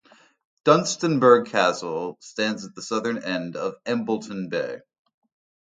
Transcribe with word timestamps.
Dunstanburgh 0.63 1.45
Castle 1.45 2.17
stands 2.21 2.65
at 2.65 2.73
the 2.73 2.81
southern 2.81 3.19
end 3.23 3.55
of 3.55 3.75
Embleton 3.85 4.49
Bay. 4.49 4.79